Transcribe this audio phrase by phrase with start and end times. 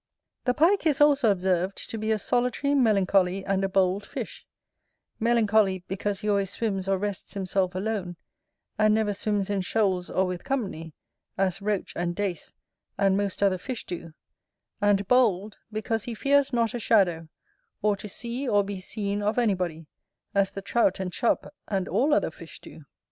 [0.45, 4.47] The Pike is also observed to be a solitary, melancholy, and a bold fish;
[5.19, 8.15] melancholy, because he always swims or rests himself alone,
[8.79, 10.95] and never swims in shoals or with company,
[11.37, 12.51] as Roach and Dace,
[12.97, 14.13] and most other fish do:
[14.81, 17.29] and bold, because he fears not a shadow,
[17.83, 19.85] or to see or be seen of anybody,
[20.33, 22.85] as the Trout and Chub, and all other fish do.